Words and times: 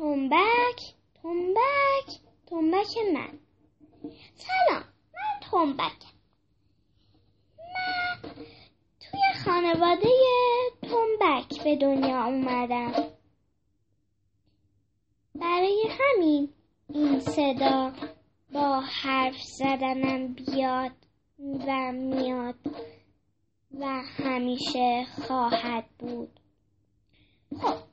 تنبک 0.00 0.94
تنبک 1.22 2.20
تنبک 2.46 2.98
من. 3.14 3.38
سلام 4.34 4.84
من 5.14 5.40
تنبکم. 5.50 6.14
من 7.58 8.34
توی 9.00 9.44
خانواده 9.44 10.08
تنبک 10.82 11.64
به 11.64 11.76
دنیا 11.76 12.24
اومدم. 12.24 12.92
برای 15.34 15.88
همین 15.90 16.52
این 16.88 17.20
صدا 17.20 17.92
با 18.52 18.80
حرف 18.80 19.42
زدنم 19.42 20.34
بیاد 20.34 20.96
و 21.38 21.92
میاد 21.92 22.58
و 23.80 24.02
همیشه 24.02 25.06
خواهد 25.26 25.86
بود. 25.98 26.40
خب 27.62 27.89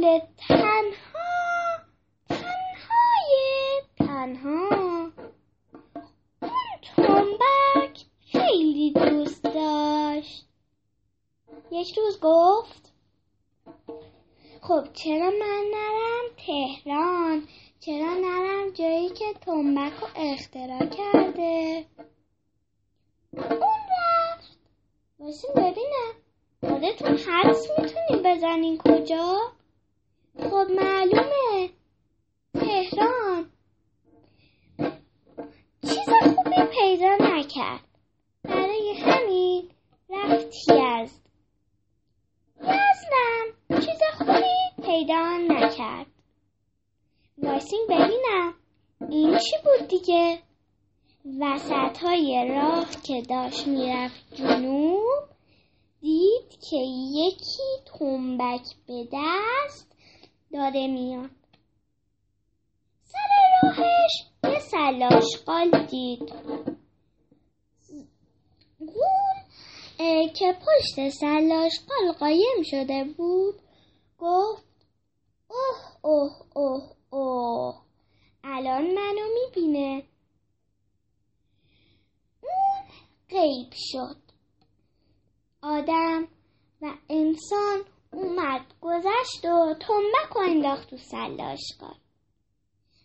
قول 0.00 0.20
تنها 0.48 1.78
تنهای 2.28 3.82
تنها. 3.98 5.10
اون 6.42 6.80
تنبک 6.96 8.06
خیلی 8.32 8.92
دوست 8.92 9.42
داشت. 9.42 10.48
یک 11.70 11.98
روز 11.98 12.20
گفت 12.20 12.92
خب 14.60 14.92
چرا 14.92 15.30
من 15.30 15.64
نرم 15.72 16.24
تهران؟ 16.46 17.48
چرا 17.80 18.14
نرم 18.14 18.70
جایی 18.70 19.08
که 19.08 19.24
تنبک 19.40 19.92
رو 20.00 20.08
اختراع 20.16 20.86
کرده؟ 20.86 21.84
اون 23.32 23.62
رفت. 23.90 24.58
باشین 25.18 25.50
ببینم 25.56 26.14
خودتون 26.60 27.16
حدس 27.16 27.66
می‌تونین 27.78 28.22
بزنین 28.24 28.78
کجا؟ 28.78 29.59
خب 30.38 30.66
معلومه. 30.70 31.70
تهران. 32.54 33.50
چیز 35.82 36.08
خوبی 36.08 36.62
پیدا 36.72 37.16
نکرد. 37.20 37.84
برای 38.42 38.92
همین 38.98 39.70
رفت 40.10 40.54
یزد 40.54 41.20
یزدم 42.60 43.80
چیز 43.80 44.00
خوبی 44.18 44.82
پیدا 44.82 45.36
نکرد. 45.36 46.06
وایسین 47.38 47.86
ببینم 47.88 48.54
این 49.10 49.38
چی 49.38 49.56
بود 49.64 49.88
دیگه. 49.88 50.38
وسط 51.40 51.98
های 51.98 52.48
راه 52.48 52.90
که 53.02 53.22
داشت 53.22 53.66
می‌رفت 53.66 54.34
جنوب 54.34 55.28
دید 56.00 56.60
که 56.70 56.76
یکی 57.12 57.62
تنبک 57.84 58.66
به 58.86 59.08
دست 59.12 59.89
داره 60.52 60.86
میاد. 60.86 61.30
سر 63.02 63.18
راهش 63.62 64.10
یه 64.44 64.58
سلاشقال 64.58 65.86
دید. 65.86 66.32
غول 69.98 70.28
که 70.28 70.52
پشت 70.52 71.08
سلاشقال 71.08 72.12
قایم 72.18 72.62
شده 72.64 73.04
بود. 73.04 73.54
گفت 74.18 74.64
اوه 75.48 75.96
اوه 76.02 76.32
اوه 76.54 76.96
اوه. 77.10 77.82
الان 78.44 78.82
منو 78.94 79.26
می‌بینه. 79.34 80.02
اون 82.42 82.84
غیب 83.28 83.72
شد. 83.74 84.16
آدم 85.62 86.28
و 86.82 86.86
انسان 87.08 87.84
اومد 88.12 88.60
گذشت 88.80 89.44
و 89.44 89.74
تنبک 89.74 90.36
و 90.36 90.38
انداخت 90.38 90.90
تو 90.90 90.96
سلاشقال 90.96 91.96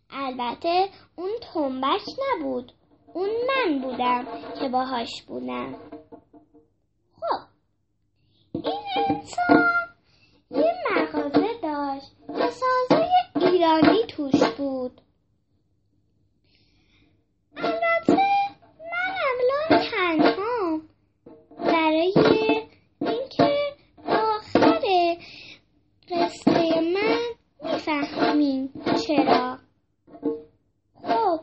البته 0.10 0.90
اون 1.16 1.32
تنبک 1.54 2.02
نبود 2.20 2.72
اون 3.14 3.30
من 3.30 3.80
بودم 3.82 4.26
که 4.60 4.70
باهاش 4.70 5.24
بودم. 5.28 5.76
خب 7.16 7.42
این 8.54 8.84
انسان 9.10 9.72
یه 10.52 10.74
مغازه 10.92 11.48
داشت 11.62 12.12
که 12.28 12.50
سازه 12.50 13.08
ایرانی 13.36 14.06
توش 14.08 14.44
بود. 14.44 15.02
می‌فهمین 27.88 28.70
چرا؟ 29.08 29.58
خب. 31.04 31.40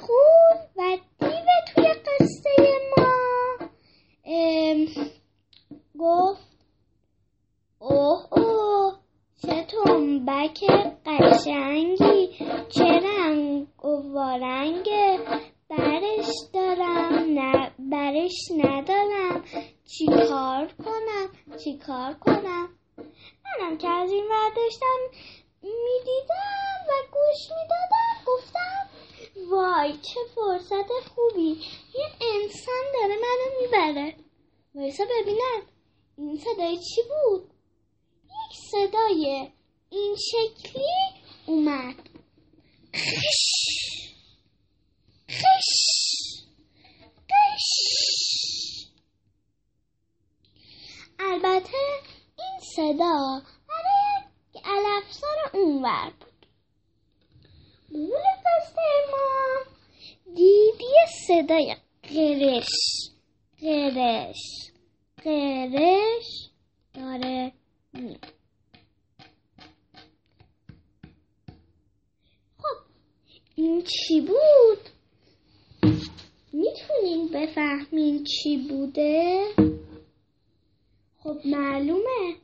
خون 0.00 0.58
و 0.76 0.98
دیو 1.18 1.46
توی 1.74 1.88
قصه 1.88 2.50
ما. 2.96 3.68
گفت 5.98 6.56
اوه 7.78 8.32
اوه. 8.32 8.94
چه 9.42 9.66
تنبک 9.66 10.64
قشنگی. 11.06 12.30
چه 12.68 12.84
رنگ 12.84 13.66
و 13.84 14.38
برش 15.70 16.30
دارم 16.52 17.24
نه 17.38 17.70
برش 17.78 18.50
ندارم. 18.56 19.44
چی 19.84 20.06
کار 20.06 20.66
چی 21.56 21.78
کار 21.78 22.14
کنم؟ 22.14 22.68
منم 23.44 23.78
که 23.78 23.88
از 23.88 24.10
این 24.10 24.24
ور 24.24 24.50
داشتم 24.56 24.98
می‌دیدم 25.62 26.80
و 26.88 26.92
گوش 27.12 27.50
می‌دادم 27.50 28.24
گفتم 28.26 28.88
وای 29.50 29.92
چه 29.92 30.20
فرصت 30.34 31.08
خوبی 31.14 31.60
یه 31.94 32.06
انسان 32.20 32.84
داره 32.92 33.14
منو 33.16 33.60
می‌بره. 33.60 34.16
وایسا 34.74 35.04
ببینم 35.04 35.62
این 36.18 36.38
صدای 36.38 36.78
چی 36.78 37.02
بود؟ 37.02 37.50
یک 38.24 38.58
صدای 38.70 39.48
این 39.90 40.16
شکلی 40.16 40.84
اومد 41.46 41.94
خش 42.94 43.54
خش 45.30 45.94
خش 47.30 47.94
البته 51.18 51.78
این 52.38 52.60
صدا. 52.84 53.42
برای 53.68 54.64
علفسار 54.64 55.50
اونور 55.52 56.12
بود. 56.20 56.46
گول 57.90 58.22
قصه 58.44 58.82
ما 59.10 59.58
دید 60.34 60.80
یه 60.80 61.06
صدای 61.26 61.76
قرش؟ 62.02 62.68
قرش. 63.60 64.70
قرش 65.24 66.50
داره 66.94 67.52
خب 72.58 72.84
این 73.54 73.82
چی 73.82 74.20
بود؟ 74.20 74.88
می‌تونین 76.52 77.28
بفهمین 77.28 78.24
چی 78.24 78.56
بوده؟ 78.68 79.44
خب 81.18 81.36
معلومه. 81.44 82.43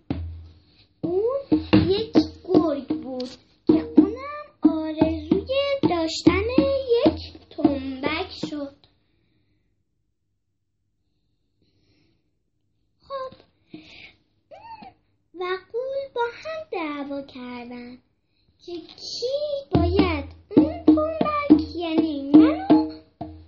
که 18.66 18.72
کی 18.80 19.26
باید 19.74 20.24
اون 20.56 20.84
تنبک 20.84 21.76
یعنی 21.76 22.30
منو 22.34 22.90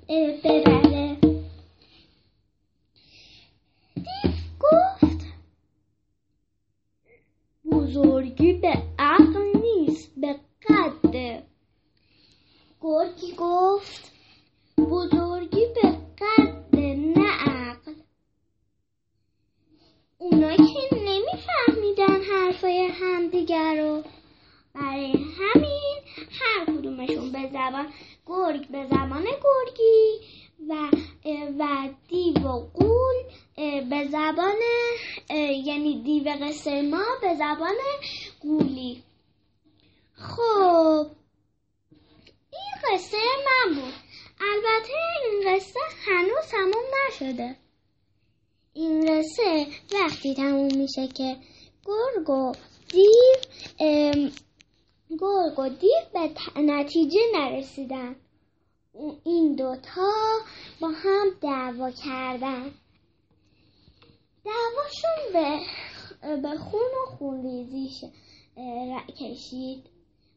ببره. 0.09 1.17
دیو 3.95 4.33
گفت 4.61 5.27
بزرگی 7.73 8.53
به 8.53 8.83
عقل 8.99 9.61
نیست 9.63 10.11
به 10.17 10.41
قده 10.69 11.43
گرگی 12.81 13.35
گفت 13.39 14.13
بزرگی 14.79 15.67
به 15.75 15.91
قد 16.21 16.77
نه 17.17 17.31
عقل. 17.31 17.93
اونا 20.19 20.57
که 20.57 20.93
برای 24.75 25.13
همین 25.13 25.99
هر 26.41 26.65
کدومشون 26.65 27.33
به 27.33 27.49
زبان 27.53 27.93
گرگ 28.27 28.69
به 28.69 28.87
زبان 28.87 29.25
گرگی 29.25 30.21
و 30.69 30.89
و 31.59 31.89
دیو 32.09 32.49
و 32.49 32.67
قول 32.75 33.15
به 33.91 34.09
زبان 34.09 34.61
یعنی 35.65 36.03
دیو 36.03 36.37
قصه 36.41 36.83
ما 36.83 37.05
به 37.21 37.35
زبان 37.35 37.77
گولی 38.41 39.03
خب 40.23 41.07
این 42.53 42.75
قصه 42.85 43.17
من 43.47 43.75
بود. 43.75 43.95
البته 44.41 44.93
این 45.23 45.57
قصه 45.57 45.81
هنوز 46.07 46.47
تموم 46.51 46.85
نشده. 47.09 47.57
این 48.73 49.01
قصه 49.01 49.67
وقتی 49.93 50.35
تموم 50.35 50.77
میشه 50.77 51.09
که 51.09 51.37
گرگ 51.85 52.31
و 52.31 52.53
دیو 52.89 53.22
گرگ 55.23 55.59
و 55.59 55.69
دیو 55.69 56.05
به 56.13 56.35
نتیجه 56.57 57.21
نرسیدن. 57.35 58.17
این 59.25 59.55
دوتا 59.55 60.13
با 60.81 60.89
هم 60.89 61.27
دعوا 61.41 61.91
کردن. 61.91 62.75
دعواشون 64.45 65.33
به, 65.33 65.61
به 66.37 66.59
خون 66.59 66.81
و 66.81 67.17
خونریزی 67.17 68.11
کشید. 69.21 69.85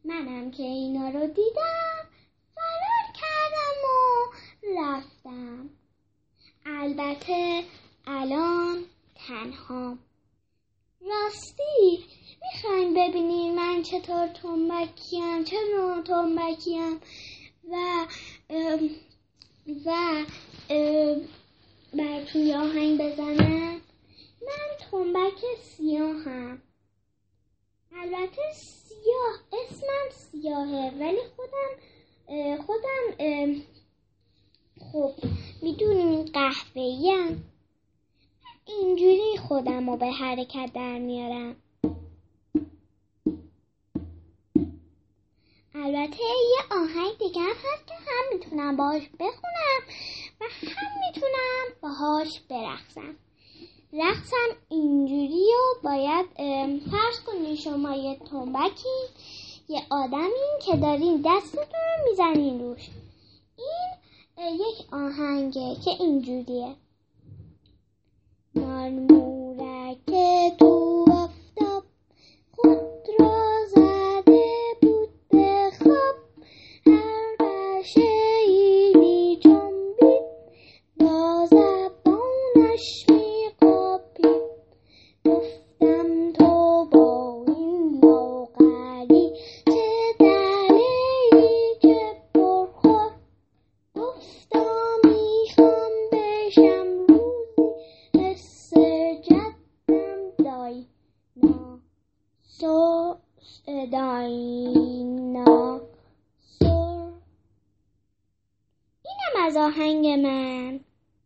منم 0.04 0.50
که 0.50 0.62
اینا 0.62 1.08
رو 1.08 1.26
دیدم 1.26 2.08
فرار 2.54 3.06
کردم 3.14 3.82
و 3.84 4.32
رفتم. 4.78 5.70
البته 6.66 7.64
الان 8.06 8.84
تنها. 9.14 9.98
راستی 11.00 12.05
می‌خواین 12.66 12.94
ببینین 12.94 13.54
من 13.54 13.82
چطور 13.82 14.26
تنبکیم 14.26 15.44
چه 15.44 15.56
نوع 15.74 16.02
تنبکیم 16.02 17.00
و 17.70 18.06
و 19.86 20.24
براتون 21.94 22.46
یه 22.46 22.58
آهنگ 22.58 23.00
بزنم. 23.00 23.80
من 24.42 24.76
تنبک 24.90 25.44
سیاهم. 25.62 26.62
البته 27.92 28.42
سیاه 28.54 29.40
اسمم 29.52 30.10
سیاهه 30.10 30.92
ولی 31.00 31.20
خودم 31.36 31.72
خودم 32.66 33.56
خب 34.92 35.12
می‌دونیم 35.62 36.22
قهوه‌ایم 36.22 37.52
اینجوری 38.66 39.36
خودم 39.48 39.90
رو 39.90 39.96
به 39.96 40.06
حرکت 40.06 40.70
در 40.74 40.98
میارم. 40.98 41.56
البته 45.86 46.16
یه 46.22 46.76
آهنگ 46.76 47.18
دیگه 47.18 47.40
هست 47.42 47.86
که 47.86 47.94
هم 47.94 48.24
می‌تونم 48.32 48.76
باهاش 48.76 49.02
بخونم 49.02 49.80
و 50.40 50.44
هم 50.44 50.88
می‌تونم 51.06 51.66
باهاش 51.82 52.40
برقصم. 52.40 53.16
رقصم 53.92 54.56
اینجوری 54.68 55.44
و 55.44 55.82
باید 55.82 56.26
فرض 56.90 57.20
کنین 57.26 57.56
شما 57.56 57.96
یه 57.96 58.18
تنبکی 58.30 58.98
یه 59.68 59.82
آدمی 59.90 60.60
که 60.66 60.76
دارین 60.76 61.24
دستتون 61.26 61.64
رو 61.64 62.10
می‌زنین 62.10 62.60
روش. 62.60 62.90
این 63.56 64.54
یک 64.54 64.86
آهنگه 64.92 65.76
که 65.84 65.90
اینجوریه. 65.90 66.76